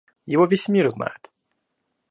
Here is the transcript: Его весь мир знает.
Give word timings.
Его 0.25 0.45
весь 0.45 0.67
мир 0.67 0.89
знает. 0.89 1.31